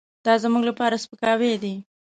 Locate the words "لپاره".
0.69-1.01